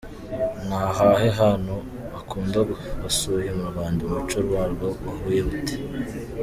Ni 0.67 0.75
ahahe 0.89 1.29
hantu 1.41 1.75
ukunda 2.19 2.59
wasuye 3.01 3.49
mu 3.57 3.65
Rwanda, 3.71 4.01
umuco 4.07 4.37
warwo 4.53 4.87
wawubonye 5.03 5.41
ute?. 5.57 5.75